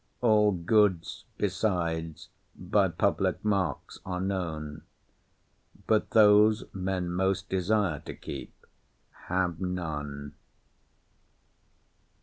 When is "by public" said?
2.55-3.45